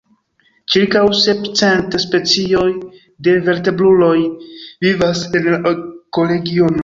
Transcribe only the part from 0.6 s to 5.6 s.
Ĉirkaŭ sep cent specioj de vertebruloj vivas en